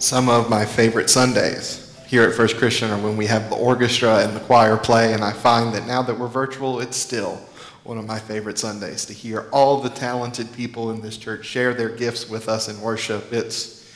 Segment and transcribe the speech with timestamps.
[0.00, 4.20] Some of my favorite Sundays here at First Christian are when we have the orchestra
[4.20, 7.40] and the choir play, and I find that now that we're virtual, it's still
[7.82, 11.74] one of my favorite Sundays to hear all the talented people in this church share
[11.74, 13.32] their gifts with us in worship.
[13.32, 13.92] It's,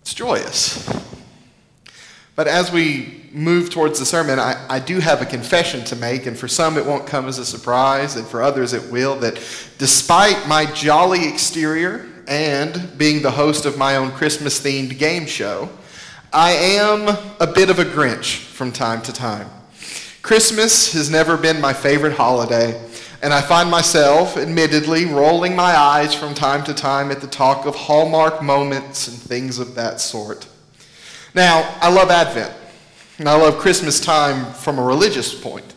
[0.00, 0.84] it's joyous.
[2.34, 6.26] But as we move towards the sermon, I, I do have a confession to make,
[6.26, 9.34] and for some it won't come as a surprise, and for others it will, that
[9.78, 15.70] despite my jolly exterior and being the host of my own Christmas themed game show,
[16.30, 17.08] I am
[17.40, 19.48] a bit of a Grinch from time to time.
[20.20, 22.78] Christmas has never been my favorite holiday,
[23.22, 27.64] and I find myself, admittedly, rolling my eyes from time to time at the talk
[27.64, 30.46] of Hallmark moments and things of that sort.
[31.34, 32.52] Now, I love Advent,
[33.18, 35.74] and I love Christmas time from a religious point.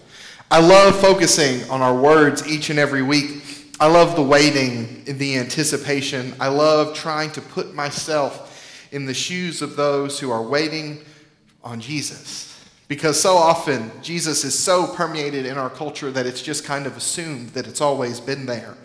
[0.52, 3.41] I love focusing on our words each and every week
[3.82, 6.36] I love the waiting in the anticipation.
[6.40, 11.00] I love trying to put myself in the shoes of those who are waiting
[11.64, 12.64] on Jesus.
[12.88, 16.96] Because so often, Jesus is so permeated in our culture that it's just kind of
[16.96, 18.78] assumed that it's always been there.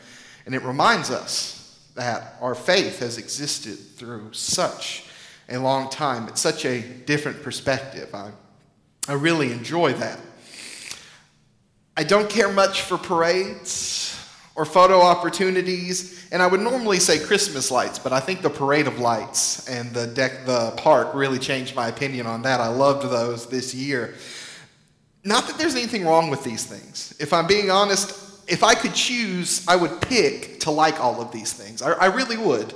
[0.46, 5.04] And it reminds us that our faith has existed through such
[5.50, 6.26] a long time.
[6.26, 8.14] It's such a different perspective.
[8.14, 8.30] I,
[9.06, 10.18] I really enjoy that.
[11.98, 14.05] I don't care much for parades
[14.56, 16.26] or photo opportunities.
[16.32, 19.92] And I would normally say Christmas lights, but I think the parade of lights and
[19.92, 22.60] the deck, the park really changed my opinion on that.
[22.60, 24.14] I loved those this year.
[25.22, 27.14] Not that there's anything wrong with these things.
[27.20, 31.32] If I'm being honest, if I could choose, I would pick to like all of
[31.32, 31.82] these things.
[31.82, 32.72] I, I really would.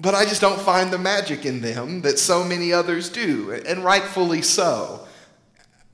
[0.00, 3.84] But I just don't find the magic in them that so many others do, and
[3.84, 5.06] rightfully so.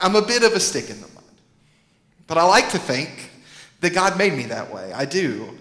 [0.00, 1.25] I'm a bit of a stick in the mud.
[2.26, 3.31] But I like to think
[3.81, 4.92] that God made me that way.
[4.92, 5.56] I do.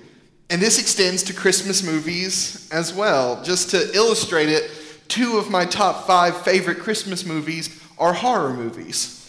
[0.50, 3.44] And this extends to Christmas movies as well.
[3.44, 4.70] Just to illustrate it,
[5.08, 9.22] two of my top five favorite Christmas movies are horror movies.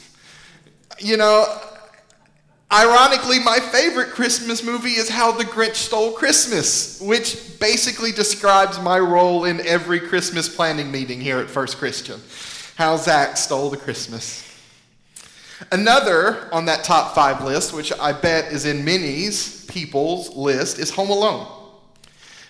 [0.99, 1.45] You know,
[2.73, 8.99] ironically, my favorite Christmas movie is How the Grinch Stole Christmas, which basically describes my
[8.99, 12.21] role in every Christmas planning meeting here at First Christian.
[12.77, 14.46] How Zach stole the Christmas.
[15.73, 20.91] Another on that top five list, which I bet is in many's people's list, is
[20.91, 21.47] Home Alone.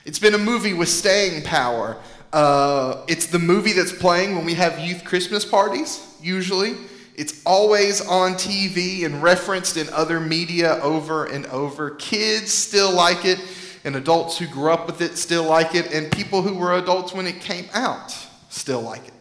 [0.04, 1.96] It's been a movie with staying power.
[2.32, 6.74] Uh, it's the movie that's playing when we have youth Christmas parties, usually.
[7.14, 11.90] It's always on TV and referenced in other media over and over.
[11.90, 13.40] Kids still like it,
[13.84, 17.12] and adults who grew up with it still like it, and people who were adults
[17.12, 18.14] when it came out
[18.50, 19.14] still like it.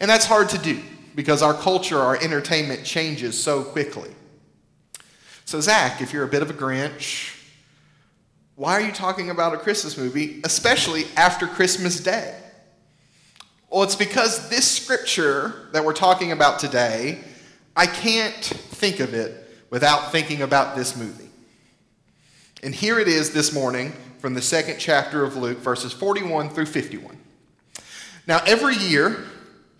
[0.00, 0.80] And that's hard to do
[1.14, 4.10] because our culture, our entertainment changes so quickly.
[5.44, 7.38] So, Zach, if you're a bit of a Grinch,
[8.54, 12.38] why are you talking about a Christmas movie, especially after Christmas Day?
[13.70, 17.20] Well, it's because this scripture that we're talking about today,
[17.74, 21.30] I can't think of it without thinking about this movie.
[22.62, 26.66] And here it is this morning from the second chapter of Luke, verses 41 through
[26.66, 27.18] 51.
[28.26, 29.24] Now, every year,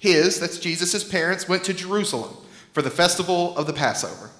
[0.03, 2.37] his, that's Jesus' parents, went to Jerusalem
[2.73, 4.31] for the festival of the Passover.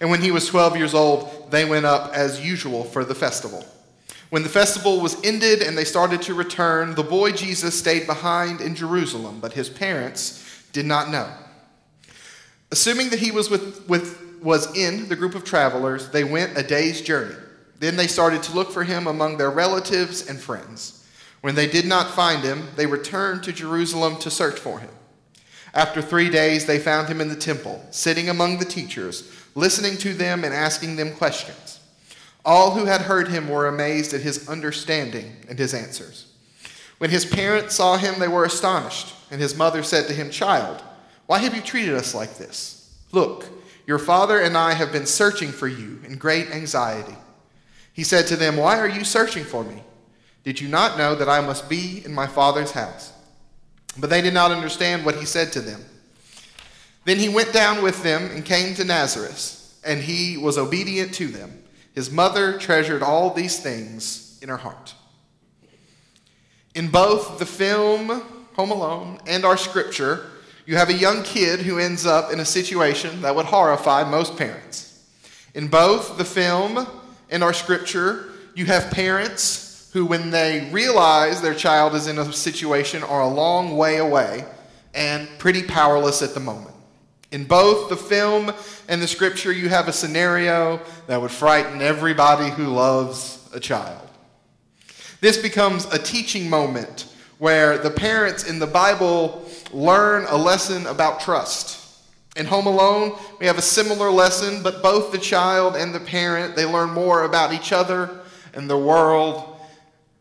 [0.00, 3.64] And when he was 12 years old, they went up as usual for the festival.
[4.30, 8.60] When the festival was ended and they started to return, the boy Jesus stayed behind
[8.60, 11.32] in Jerusalem, but his parents did not know.
[12.72, 16.64] Assuming that he was, with, with, was in the group of travelers, they went a
[16.64, 17.36] day's journey.
[17.78, 21.05] Then they started to look for him among their relatives and friends.
[21.40, 24.90] When they did not find him, they returned to Jerusalem to search for him.
[25.74, 30.14] After three days, they found him in the temple, sitting among the teachers, listening to
[30.14, 31.80] them and asking them questions.
[32.44, 36.26] All who had heard him were amazed at his understanding and his answers.
[36.98, 40.82] When his parents saw him, they were astonished, and his mother said to him, Child,
[41.26, 42.94] why have you treated us like this?
[43.12, 43.46] Look,
[43.86, 47.16] your father and I have been searching for you in great anxiety.
[47.92, 49.82] He said to them, Why are you searching for me?
[50.46, 53.12] Did you not know that I must be in my father's house?
[53.98, 55.84] But they did not understand what he said to them.
[57.04, 61.26] Then he went down with them and came to Nazareth, and he was obedient to
[61.26, 61.64] them.
[61.96, 64.94] His mother treasured all these things in her heart.
[66.76, 68.22] In both the film
[68.54, 70.30] Home Alone, and our scripture,
[70.64, 74.36] you have a young kid who ends up in a situation that would horrify most
[74.36, 75.04] parents.
[75.56, 76.86] In both the film
[77.30, 79.65] and our scripture, you have parents
[79.96, 84.44] who, when they realize their child is in a situation, are a long way away
[84.92, 86.74] and pretty powerless at the moment.
[87.32, 88.52] In both the film
[88.88, 94.06] and the scripture, you have a scenario that would frighten everybody who loves a child.
[95.22, 101.20] This becomes a teaching moment where the parents in the Bible learn a lesson about
[101.20, 102.04] trust.
[102.36, 106.54] In Home Alone, we have a similar lesson, but both the child and the parent,
[106.54, 108.20] they learn more about each other
[108.52, 109.54] and the world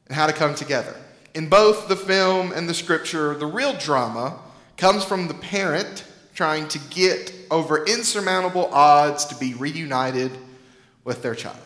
[0.08, 0.96] and how to come together.
[1.34, 4.40] In both the film and the scripture, the real drama
[4.78, 10.32] comes from the parent trying to get over insurmountable odds to be reunited
[11.04, 11.58] with their child.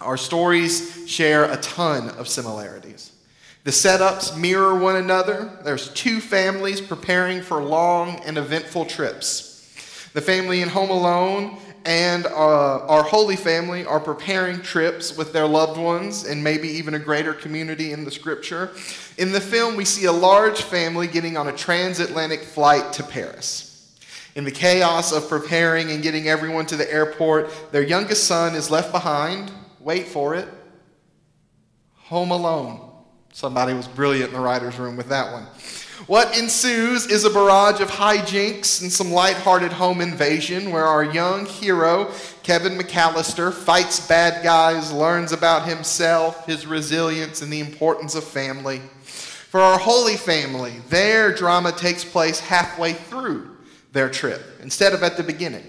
[0.00, 3.12] Our stories share a ton of similarities.
[3.64, 5.58] The setups mirror one another.
[5.64, 10.10] There's two families preparing for long and eventful trips.
[10.12, 15.46] The family in Home Alone and uh, our Holy Family are preparing trips with their
[15.46, 18.72] loved ones and maybe even a greater community in the scripture.
[19.18, 23.96] In the film, we see a large family getting on a transatlantic flight to Paris.
[24.34, 28.68] In the chaos of preparing and getting everyone to the airport, their youngest son is
[28.68, 29.52] left behind.
[29.78, 30.48] Wait for it.
[31.94, 32.90] Home alone.
[33.32, 35.46] Somebody was brilliant in the writer's room with that one.
[36.06, 41.46] What ensues is a barrage of hijinks and some light-hearted home invasion where our young
[41.46, 42.12] hero,
[42.42, 48.82] Kevin McCallister, fights bad guys, learns about himself, his resilience, and the importance of family.
[49.02, 53.56] For our Holy Family, their drama takes place halfway through
[53.92, 55.64] their trip instead of at the beginning.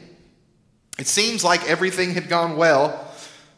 [0.99, 3.11] It seems like everything had gone well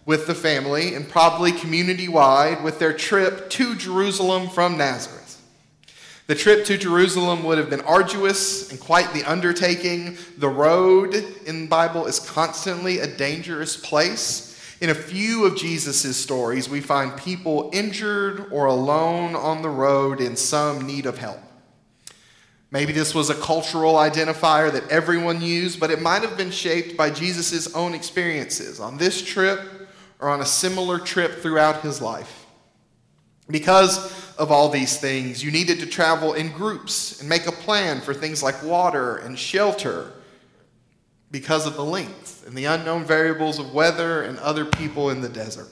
[0.06, 5.19] with the family and probably community wide with their trip to Jerusalem from Nazareth.
[6.30, 10.16] The trip to Jerusalem would have been arduous and quite the undertaking.
[10.38, 11.16] The road
[11.48, 14.56] in the Bible is constantly a dangerous place.
[14.80, 20.22] In a few of Jesus' stories, we find people injured or alone on the road
[20.22, 21.40] in some need of help.
[22.70, 26.96] Maybe this was a cultural identifier that everyone used, but it might have been shaped
[26.96, 28.80] by Jesus' own experiences.
[28.80, 29.62] On this trip,
[30.20, 32.46] or on a similar trip throughout his life.
[33.50, 38.00] Because of all these things, you needed to travel in groups and make a plan
[38.00, 40.14] for things like water and shelter
[41.30, 45.30] because of the length and the unknown variables of weather and other people in the
[45.30, 45.68] desert.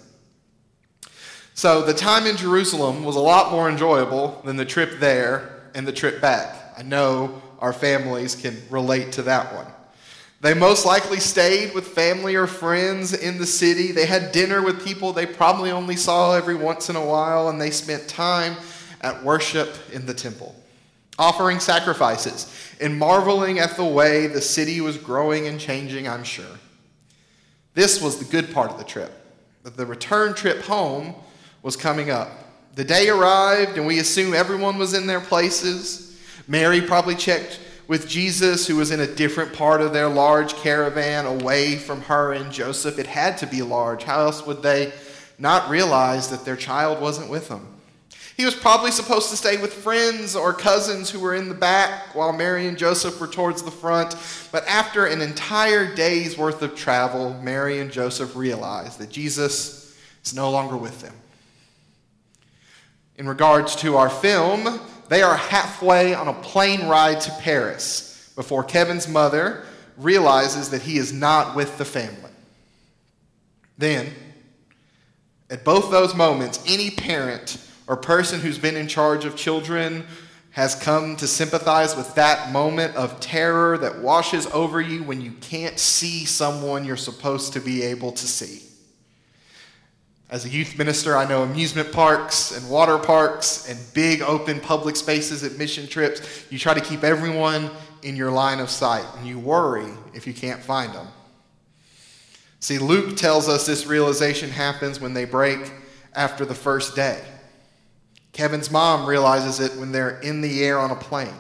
[1.54, 5.88] So the time in Jerusalem was a lot more enjoyable than the trip there and
[5.88, 6.56] the trip back.
[6.78, 9.66] I know our families can relate to that one.
[10.40, 13.92] They most likely stayed with family or friends in the city.
[13.92, 17.60] They had dinner with people they probably only saw every once in a while, and
[17.60, 18.56] they spent time
[19.02, 20.56] at worship in the temple,
[21.18, 26.46] offering sacrifices and marveling at the way the city was growing and changing, I'm sure.
[27.74, 29.12] This was the good part of the trip.
[29.64, 31.16] The return trip home
[31.62, 32.30] was coming up.
[32.76, 36.20] The day arrived, and we assume everyone was in their places.
[36.48, 41.26] Mary probably checked with Jesus, who was in a different part of their large caravan
[41.26, 43.00] away from her and Joseph.
[43.00, 44.04] It had to be large.
[44.04, 44.92] How else would they
[45.40, 47.78] not realize that their child wasn't with them?
[48.38, 52.14] He was probably supposed to stay with friends or cousins who were in the back
[52.14, 54.16] while Mary and Joseph were towards the front.
[54.52, 60.36] But after an entire day's worth of travel, Mary and Joseph realized that Jesus is
[60.36, 61.16] no longer with them.
[63.16, 68.64] In regards to our film, they are halfway on a plane ride to Paris before
[68.64, 69.66] Kevin's mother
[69.98, 72.32] realizes that he is not with the family.
[73.78, 74.12] Then,
[75.50, 80.06] at both those moments, any parent or person who's been in charge of children
[80.52, 85.32] has come to sympathize with that moment of terror that washes over you when you
[85.34, 88.64] can't see someone you're supposed to be able to see.
[90.30, 94.98] As a youth minister, I know amusement parks and water parks and big open public
[94.98, 96.46] spaces at mission trips.
[96.50, 97.70] You try to keep everyone
[98.04, 101.08] in your line of sight, and you worry if you can't find them.
[102.60, 105.72] See, Luke tells us this realization happens when they break
[106.14, 107.24] after the first day.
[108.34, 111.34] Kevin's mom realizes it when they're in the air on a plane.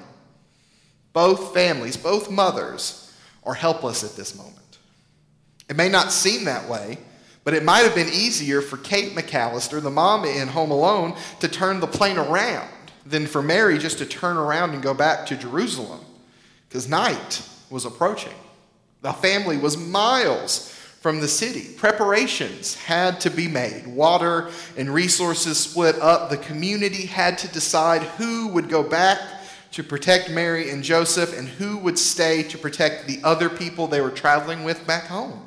[1.11, 3.13] Both families, both mothers,
[3.43, 4.55] are helpless at this moment.
[5.69, 6.99] It may not seem that way
[7.47, 11.47] but it might have been easier for Kate McCallister, the mom in Home Alone, to
[11.47, 12.67] turn the plane around
[13.05, 16.01] than for Mary just to turn around and go back to Jerusalem
[16.67, 18.33] because night was approaching.
[19.01, 21.73] The family was miles from the city.
[21.77, 26.29] Preparations had to be made, water and resources split up.
[26.29, 29.21] The community had to decide who would go back
[29.71, 34.01] to protect Mary and Joseph and who would stay to protect the other people they
[34.01, 35.46] were traveling with back home.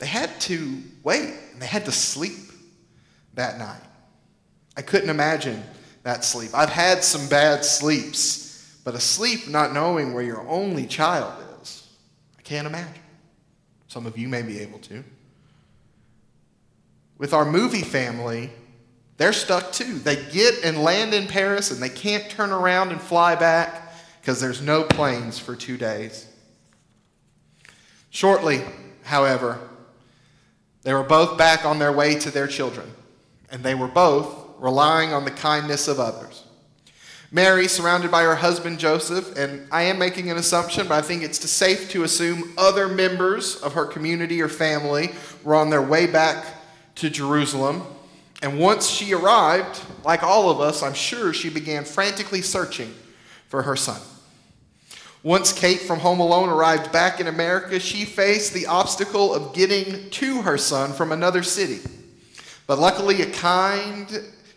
[0.00, 2.38] They had to wait and they had to sleep
[3.34, 3.82] that night.
[4.76, 5.62] I couldn't imagine
[6.02, 6.50] that sleep.
[6.54, 11.86] I've had some bad sleeps, but a sleep not knowing where your only child is,
[12.38, 13.02] I can't imagine.
[13.88, 15.04] Some of you may be able to.
[17.18, 18.50] With our movie family,
[19.18, 19.98] they're stuck too.
[19.98, 23.92] They get and land in Paris and they can't turn around and fly back
[24.22, 26.26] because there's no planes for two days.
[28.08, 28.62] Shortly,
[29.02, 29.60] however,
[30.82, 32.90] they were both back on their way to their children,
[33.50, 36.44] and they were both relying on the kindness of others.
[37.32, 41.22] Mary, surrounded by her husband Joseph, and I am making an assumption, but I think
[41.22, 45.10] it's safe to assume other members of her community or family
[45.44, 46.44] were on their way back
[46.96, 47.84] to Jerusalem.
[48.42, 52.92] And once she arrived, like all of us, I'm sure she began frantically searching
[53.48, 54.00] for her son.
[55.22, 60.08] Once Kate from Home Alone arrived back in America, she faced the obstacle of getting
[60.10, 61.80] to her son from another city.
[62.66, 64.08] But luckily, a kind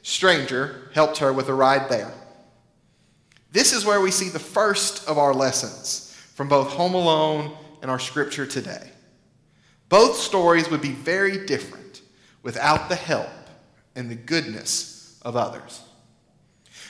[0.04, 2.14] stranger helped her with a ride there.
[3.52, 7.92] This is where we see the first of our lessons from both Home Alone and
[7.92, 8.90] our scripture today.
[9.90, 12.02] Both stories would be very different
[12.42, 13.30] without the help
[13.96, 15.82] and the goodness of others.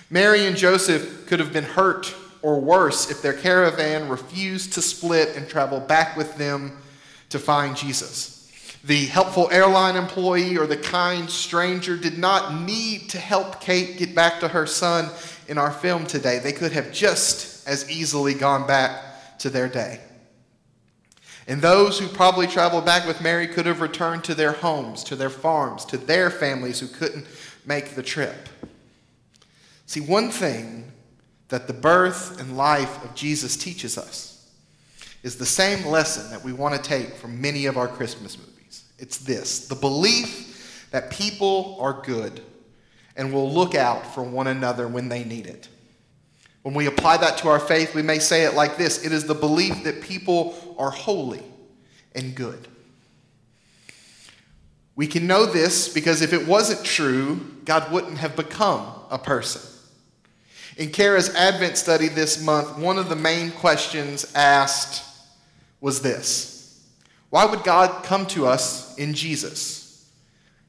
[0.09, 2.13] Mary and Joseph could have been hurt
[2.43, 6.77] or worse if their caravan refused to split and travel back with them
[7.29, 8.51] to find Jesus.
[8.83, 14.13] The helpful airline employee or the kind stranger did not need to help Kate get
[14.13, 15.09] back to her son
[15.47, 16.39] in our film today.
[16.39, 20.01] They could have just as easily gone back to their day.
[21.47, 25.15] And those who probably traveled back with Mary could have returned to their homes, to
[25.15, 27.25] their farms, to their families who couldn't
[27.65, 28.49] make the trip.
[29.85, 30.92] See, one thing
[31.53, 34.49] that the birth and life of Jesus teaches us
[35.21, 38.85] is the same lesson that we want to take from many of our Christmas movies.
[38.97, 42.41] It's this the belief that people are good
[43.15, 45.69] and will look out for one another when they need it.
[46.63, 49.25] When we apply that to our faith, we may say it like this it is
[49.27, 51.43] the belief that people are holy
[52.15, 52.67] and good.
[54.95, 59.61] We can know this because if it wasn't true, God wouldn't have become a person.
[60.75, 65.03] In Kara's Advent study this month, one of the main questions asked
[65.81, 66.81] was this
[67.29, 70.09] Why would God come to us in Jesus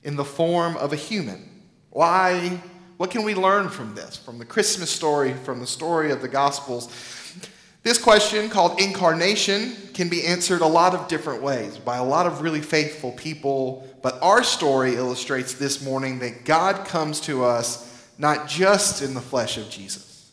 [0.02, 1.62] in the form of a human?
[1.90, 2.60] Why?
[2.96, 6.28] What can we learn from this, from the Christmas story, from the story of the
[6.28, 6.92] Gospels?
[7.82, 12.26] This question, called incarnation, can be answered a lot of different ways by a lot
[12.26, 13.86] of really faithful people.
[14.00, 19.20] But our story illustrates this morning that God comes to us not just in the
[19.20, 20.32] flesh of Jesus,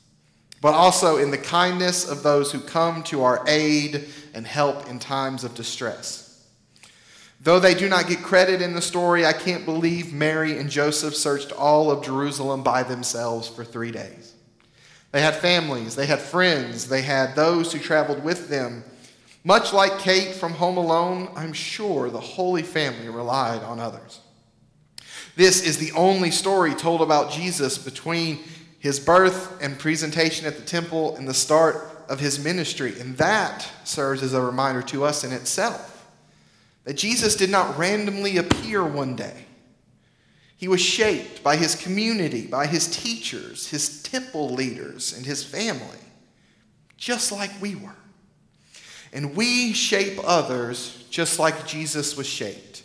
[0.61, 4.99] but also in the kindness of those who come to our aid and help in
[4.99, 6.27] times of distress.
[7.43, 11.15] Though they do not get credit in the story, I can't believe Mary and Joseph
[11.15, 14.35] searched all of Jerusalem by themselves for three days.
[15.11, 18.83] They had families, they had friends, they had those who traveled with them.
[19.43, 24.19] Much like Kate from Home Alone, I'm sure the Holy Family relied on others.
[25.35, 28.39] This is the only story told about Jesus between
[28.79, 32.99] his birth and presentation at the temple and the start of his ministry.
[32.99, 36.09] And that serves as a reminder to us in itself
[36.83, 39.45] that Jesus did not randomly appear one day.
[40.57, 45.99] He was shaped by his community, by his teachers, his temple leaders, and his family,
[46.97, 47.95] just like we were.
[49.13, 52.83] And we shape others just like Jesus was shaped.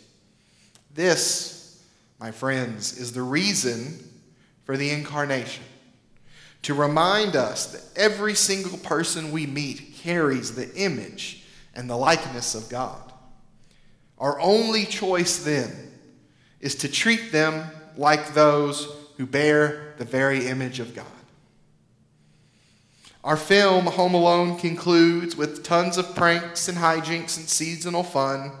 [0.93, 1.56] This
[2.19, 3.99] my friends, is the reason
[4.63, 5.63] for the incarnation.
[6.63, 11.43] To remind us that every single person we meet carries the image
[11.75, 13.13] and the likeness of God.
[14.17, 15.71] Our only choice then
[16.59, 21.05] is to treat them like those who bear the very image of God.
[23.23, 28.51] Our film, Home Alone, concludes with tons of pranks and hijinks and seasonal fun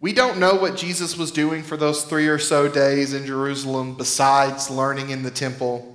[0.00, 3.94] we don't know what Jesus was doing for those three or so days in Jerusalem
[3.94, 5.92] besides learning in the temple.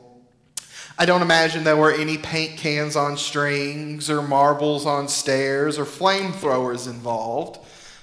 [0.97, 5.85] I don't imagine there were any paint cans on strings or marbles on stairs or
[5.85, 7.59] flamethrowers involved.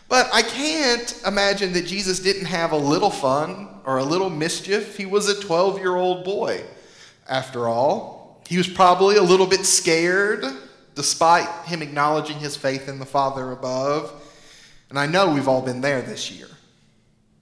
[0.08, 4.96] But I can't imagine that Jesus didn't have a little fun or a little mischief.
[4.96, 6.62] He was a 12 year old boy,
[7.28, 8.42] after all.
[8.48, 10.44] He was probably a little bit scared,
[10.94, 14.17] despite him acknowledging his faith in the Father above.
[14.90, 16.48] And I know we've all been there this year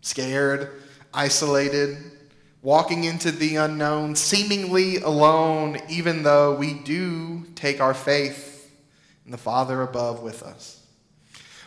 [0.01, 0.71] scared,
[1.13, 1.99] isolated,
[2.63, 8.71] walking into the unknown, seemingly alone, even though we do take our faith
[9.25, 10.81] in the Father above with us.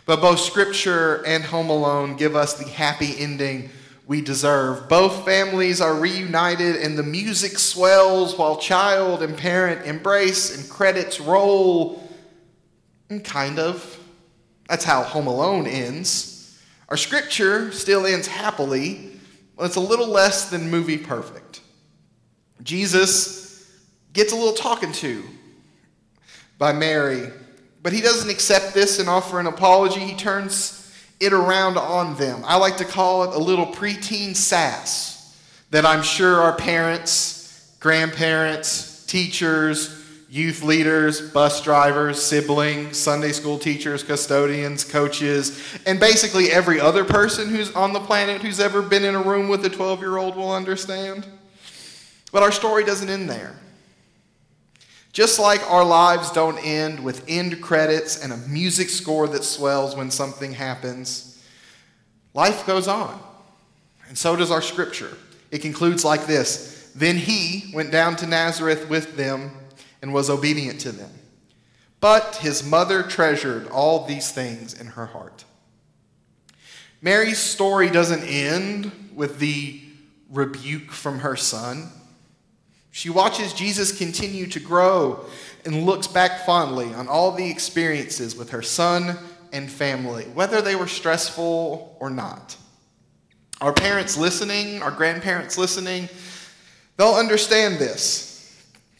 [0.05, 3.69] But both Scripture and Home Alone give us the happy ending
[4.07, 4.89] we deserve.
[4.89, 11.19] Both families are reunited, and the music swells while child and parent embrace, and credits
[11.19, 12.09] roll.
[13.09, 13.99] And kind of.
[14.69, 16.57] That's how Home Alone ends.
[16.89, 19.19] Our scripture still ends happily,
[19.57, 21.61] but it's a little less than movie perfect.
[22.61, 23.67] Jesus
[24.13, 25.23] gets a little talking to
[26.59, 27.31] by Mary,
[27.81, 30.01] but he doesn't accept this and offer an apology.
[30.01, 30.75] He turns
[31.19, 32.43] it around on them.
[32.45, 35.35] I like to call it a little preteen sass
[35.71, 39.98] that I'm sure our parents, grandparents, teachers,
[40.29, 47.49] youth leaders, bus drivers, siblings, Sunday school teachers, custodians, coaches, and basically every other person
[47.49, 50.35] who's on the planet who's ever been in a room with a 12 year old
[50.35, 51.25] will understand.
[52.31, 53.55] But our story doesn't end there.
[55.11, 59.95] Just like our lives don't end with end credits and a music score that swells
[59.95, 61.43] when something happens,
[62.35, 63.19] life goes on.
[64.07, 65.17] And so does our scripture.
[65.49, 69.58] It concludes like this Then he went down to Nazareth with them
[70.01, 71.11] and was obedient to them.
[71.99, 75.43] But his mother treasured all these things in her heart.
[77.01, 79.81] Mary's story doesn't end with the
[80.29, 81.89] rebuke from her son.
[82.91, 85.25] She watches Jesus continue to grow
[85.65, 89.17] and looks back fondly on all the experiences with her son
[89.51, 92.55] and family, whether they were stressful or not.
[93.61, 96.07] Our parents listening, our grandparents listening,
[96.97, 98.28] they'll understand this.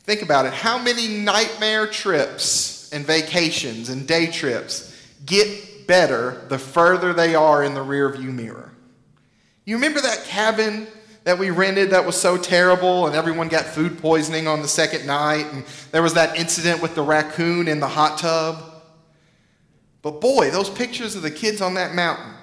[0.09, 0.53] Think about it.
[0.55, 4.91] How many nightmare trips and vacations and day trips
[5.23, 8.71] get better the further they are in the rearview mirror?
[9.65, 10.87] You remember that cabin
[11.25, 15.05] that we rented that was so terrible and everyone got food poisoning on the second
[15.05, 18.63] night and there was that incident with the raccoon in the hot tub?
[20.01, 22.33] But boy, those pictures of the kids on that mountain,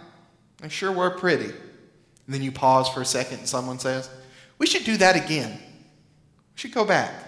[0.59, 1.47] they sure were pretty.
[1.47, 1.55] And
[2.29, 4.09] then you pause for a second and someone says,
[4.57, 5.51] We should do that again.
[5.51, 7.25] We should go back.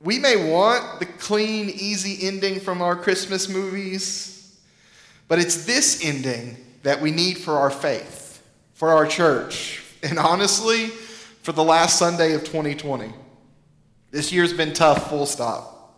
[0.00, 4.56] We may want the clean, easy ending from our Christmas movies,
[5.26, 8.42] but it's this ending that we need for our faith,
[8.74, 10.86] for our church, and honestly,
[11.42, 13.12] for the last Sunday of 2020.
[14.10, 15.94] This year's been tough, full stop.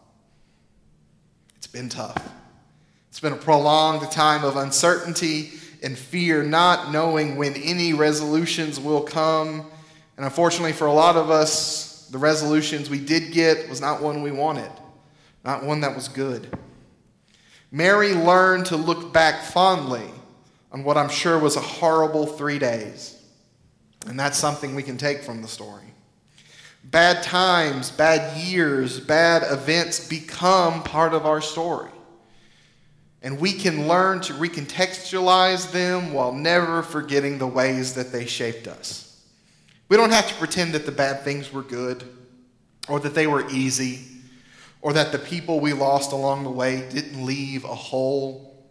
[1.57, 2.17] It's been tough.
[3.11, 5.51] It's been a prolonged time of uncertainty
[5.83, 9.67] and fear, not knowing when any resolutions will come.
[10.17, 14.23] And unfortunately, for a lot of us, the resolutions we did get was not one
[14.23, 14.71] we wanted,
[15.45, 16.57] not one that was good.
[17.71, 20.11] Mary learned to look back fondly
[20.73, 23.17] on what I'm sure was a horrible three days.
[24.07, 25.85] And that's something we can take from the story.
[26.83, 31.91] Bad times, bad years, bad events become part of our story.
[33.23, 38.67] And we can learn to recontextualize them while never forgetting the ways that they shaped
[38.67, 39.10] us.
[39.91, 42.05] We don't have to pretend that the bad things were good
[42.89, 44.07] or that they were easy
[44.83, 48.65] or that the people we lost along the way didn't leave a hole.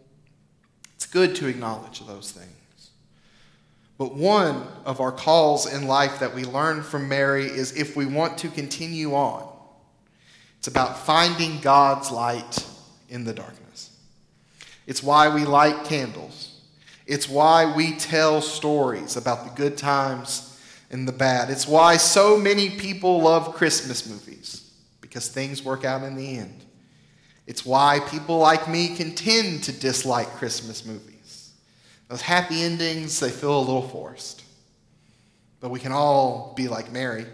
[0.96, 2.90] It's good to acknowledge those things.
[3.98, 8.06] But one of our calls in life that we learn from Mary is if we
[8.06, 9.46] want to continue on,
[10.56, 12.64] it's about finding God's light
[13.10, 13.94] in the darkness.
[14.86, 16.62] It's why we light candles.
[17.06, 20.49] It's why we tell stories about the good times
[20.90, 21.50] and the bad.
[21.50, 26.64] It's why so many people love Christmas movies, because things work out in the end.
[27.46, 31.52] It's why people like me can tend to dislike Christmas movies.
[32.08, 34.44] Those happy endings, they feel a little forced.
[35.60, 37.26] But we can all be like Mary.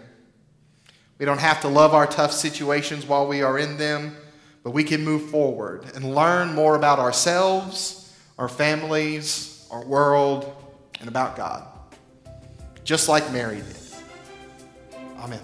[1.17, 4.15] We don't have to love our tough situations while we are in them,
[4.63, 10.53] but we can move forward and learn more about ourselves, our families, our world,
[10.99, 11.65] and about God
[12.87, 13.75] just like Mary did.
[15.19, 15.41] Amen.